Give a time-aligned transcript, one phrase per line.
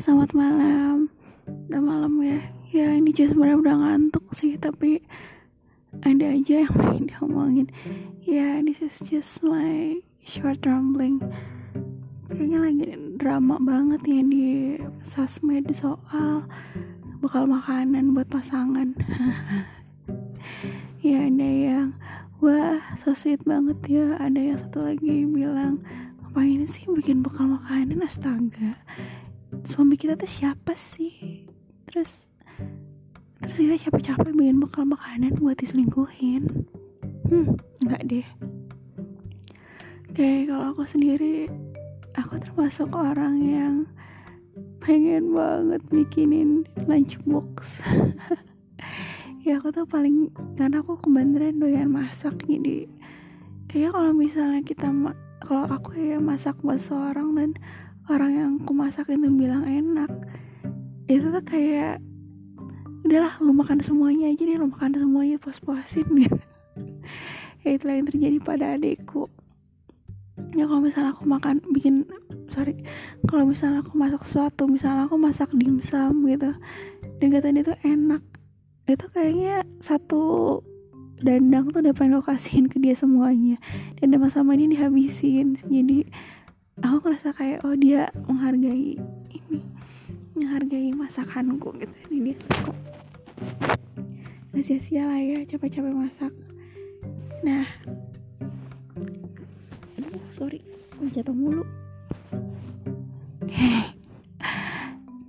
[0.00, 1.12] selamat malam.
[1.68, 2.40] Udah malam ya.
[2.72, 5.04] Ya ini juga sebenarnya udah ngantuk sih, tapi
[6.00, 7.68] ada aja yang pengen diomongin.
[8.24, 11.20] Ya, this is just my short rambling.
[12.32, 12.84] Kayaknya lagi
[13.20, 14.48] drama banget ya di
[15.04, 16.48] sosmed soal
[17.20, 18.96] bekal makanan buat pasangan.
[21.04, 21.92] ya ada yang
[22.40, 24.16] wah so sweet banget ya.
[24.16, 25.84] Ada yang satu lagi bilang
[26.24, 28.78] ngapain sih bikin bekal makanan astaga
[29.64, 31.44] suami kita tuh siapa sih?
[31.88, 32.28] Terus
[33.40, 36.46] terus kita capek-capek bikin bekal makanan buat diselingkuhin.
[37.28, 38.28] Hmm nggak deh.
[40.10, 41.48] Oke, kalau aku sendiri
[42.18, 43.74] aku termasuk orang yang
[44.80, 47.80] pengen banget bikinin lunchbox.
[49.40, 52.84] Ya aku tuh paling karena aku kebenaran doyan masak jadi
[53.72, 54.92] kayak kalau misalnya kita
[55.40, 57.50] kalau aku ya masak buat seorang dan
[58.10, 60.10] orang yang aku masak itu bilang enak.
[61.06, 62.02] Itu tuh kayak
[63.06, 66.38] udahlah lu makan semuanya aja deh lu makan semuanya puas-puasin gitu
[67.64, 69.26] ya itulah yang terjadi pada adekku
[70.52, 72.04] ya kalau misalnya aku makan bikin
[72.52, 72.76] sorry
[73.26, 76.52] kalau misalnya aku masak sesuatu misalnya aku masak dimsum gitu
[77.18, 78.22] dan katanya itu enak
[78.88, 80.60] itu kayaknya satu
[81.20, 83.60] dandang tuh udah pengen kasihin ke dia semuanya
[84.00, 85.60] dan sama-sama ini dihabisin.
[85.68, 86.08] Jadi
[86.80, 88.96] aku ngerasa kayak oh dia menghargai
[89.32, 89.60] ini
[90.36, 91.94] menghargai masakanku gitu.
[92.08, 92.72] Ini dia suka.
[94.50, 96.32] Nggak sia-sia lah ya capek-capek masak.
[97.44, 97.66] Nah.
[99.96, 100.60] Aduh sorry
[101.12, 101.64] jatuh mulu.
[103.44, 103.90] Oke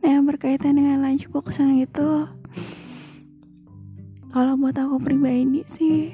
[0.00, 2.26] nah berkaitan dengan lunchbox yang itu
[4.34, 6.10] kalau buat aku pribadi sih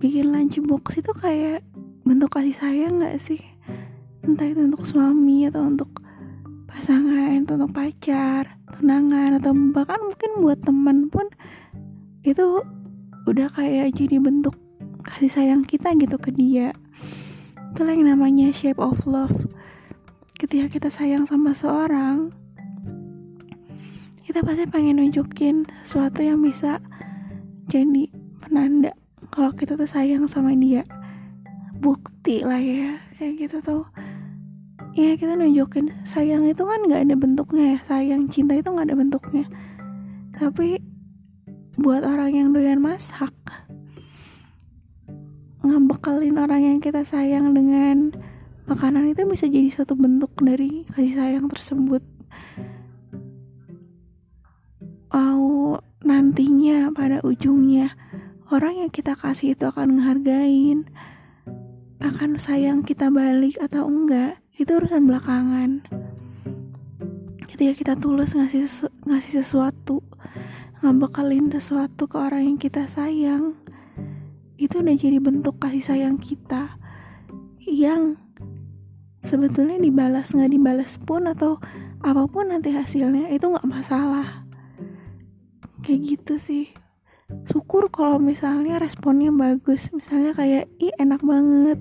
[0.00, 1.60] bikin lunchbox itu kayak
[2.08, 3.38] bentuk kasih sayang gak sih
[4.24, 6.00] entah itu untuk suami atau untuk
[6.64, 11.28] pasangan atau untuk pacar tunangan atau bahkan mungkin buat teman pun
[12.24, 12.64] itu
[13.28, 14.56] udah kayak jadi bentuk
[15.04, 16.72] kasih sayang kita gitu ke dia.
[17.76, 19.32] Itulah yang namanya shape of love.
[20.40, 22.32] Ketika kita sayang sama seorang
[24.24, 26.80] kita pasti pengen nunjukin sesuatu yang bisa
[27.68, 28.08] jadi
[28.40, 28.96] penanda
[29.30, 30.88] kalau kita tuh sayang sama dia.
[31.78, 33.84] Bukti lah ya kayak gitu tuh
[34.94, 35.90] ya kita nunjukin.
[36.06, 37.78] Sayang itu kan nggak ada bentuknya ya.
[37.82, 39.44] Sayang cinta itu nggak ada bentuknya.
[40.34, 40.78] Tapi
[41.78, 43.34] buat orang yang doyan masak
[45.64, 48.12] ngebekalin orang yang kita sayang dengan
[48.68, 52.04] makanan itu bisa jadi suatu bentuk dari kasih sayang tersebut.
[55.08, 57.96] Wow nantinya pada ujungnya
[58.52, 60.84] orang yang kita kasih itu akan menghargain
[62.04, 65.82] akan sayang kita balik atau enggak itu urusan belakangan.
[67.50, 70.02] Ketika kita tulus ngasih sesu ngasih sesuatu
[70.82, 73.58] ngebekalin sesuatu ke orang yang kita sayang
[74.54, 76.78] itu udah jadi bentuk kasih sayang kita
[77.66, 78.14] yang
[79.26, 81.58] sebetulnya dibalas nggak dibalas pun atau
[82.04, 84.46] apa pun nanti hasilnya itu nggak masalah.
[85.82, 86.70] Kayak gitu sih.
[87.50, 89.90] Syukur kalau misalnya responnya bagus.
[89.90, 91.80] Misalnya kayak ih enak banget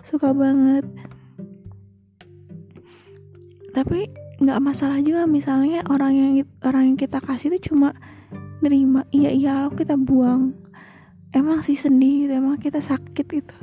[0.00, 0.86] suka banget
[3.74, 4.06] tapi
[4.38, 7.90] nggak masalah juga misalnya orang yang orang yang kita kasih itu cuma
[8.62, 10.54] nerima iya iya lalu kita buang.
[11.34, 13.58] Emang sih sedih gitu emang kita sakit itu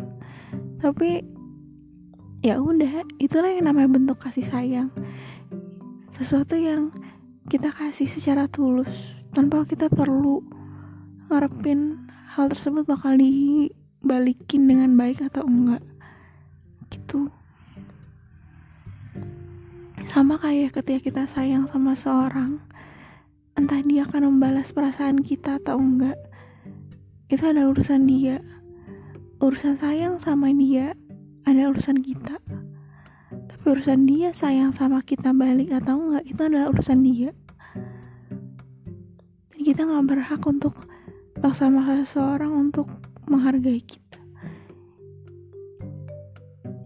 [0.82, 1.22] tapi
[2.42, 4.90] ya udah itulah yang namanya bentuk kasih sayang.
[6.10, 6.90] Sesuatu yang
[7.48, 8.90] kita kasih secara tulus
[9.32, 10.42] tanpa kita perlu
[11.30, 12.02] ngarepin
[12.34, 15.86] hal tersebut bakal dibalikin dengan baik atau enggak.
[16.90, 17.30] Gitu
[20.12, 22.60] sama kayak ketika kita sayang sama seorang
[23.56, 26.20] entah dia akan membalas perasaan kita atau enggak
[27.32, 28.44] itu adalah urusan dia.
[29.40, 31.00] Urusan sayang sama dia
[31.48, 32.44] ada urusan kita.
[33.32, 37.32] Tapi urusan dia sayang sama kita balik atau enggak itu adalah urusan dia.
[39.56, 40.76] Kita nggak berhak untuk
[41.40, 41.72] paksa
[42.04, 42.92] seseorang untuk
[43.32, 44.20] menghargai kita.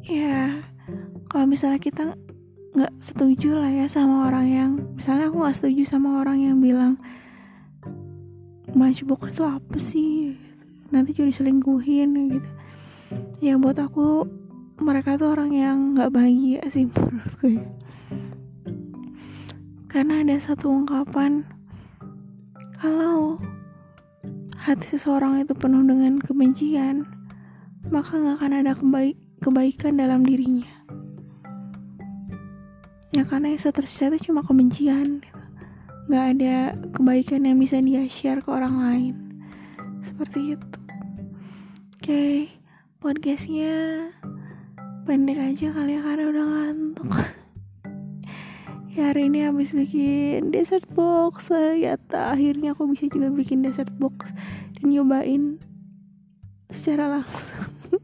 [0.06, 0.62] Ya
[1.34, 2.14] kalau misalnya kita
[2.76, 7.00] nggak setuju lah ya sama orang yang misalnya aku nggak setuju sama orang yang bilang
[8.76, 10.36] matchbox itu apa sih?
[10.92, 12.52] Nanti jadi selingkuhin gitu.
[13.40, 14.28] Ya buat aku
[14.84, 17.66] mereka tuh orang yang nggak bahagia sih menurutku ya.
[19.88, 21.48] Karena ada satu ungkapan
[22.76, 23.40] kalau
[24.60, 27.08] hati seseorang itu penuh dengan kebencian,
[27.88, 30.85] maka nggak akan ada kebaik kebaikan dalam dirinya.
[33.14, 35.22] Ya karena yang tersisa itu cuma kebencian
[36.06, 39.16] nggak ada kebaikan yang bisa dia share ke orang lain.
[40.06, 40.78] Seperti itu.
[41.98, 42.36] Oke okay,
[43.02, 44.10] podcastnya
[45.10, 47.12] pendek aja kali ya karena udah ngantuk.
[48.96, 51.52] Ya hari ini habis bikin dessert box.
[51.52, 54.32] Ya akhirnya aku bisa juga bikin dessert box
[54.80, 55.60] dan nyobain
[56.72, 57.68] secara langsung.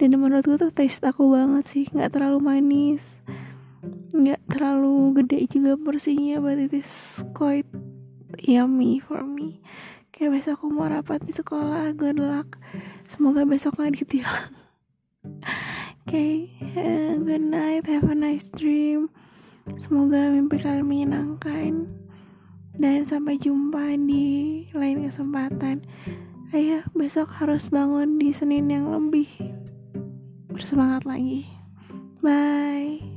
[0.00, 3.18] Dan menurutku tuh taste aku banget sih nggak terlalu manis
[4.18, 7.66] nggak terlalu gede juga porsinya but it is quite
[8.42, 9.62] yummy for me.
[10.10, 12.58] Kayak besok aku mau rapat di sekolah good luck.
[13.06, 14.50] Semoga besok nggak ditilang.
[16.08, 19.12] Okay, uh, good night have a nice dream.
[19.76, 21.84] Semoga mimpi kalian menyenangkan.
[22.72, 25.84] Dan sampai jumpa di lain kesempatan.
[26.56, 29.28] Ayo besok harus bangun di Senin yang lebih
[30.48, 31.44] bersemangat lagi.
[32.24, 33.07] Bye.